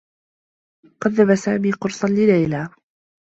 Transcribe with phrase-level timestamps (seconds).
[1.01, 2.67] قدّم سامي قرصا لليلى.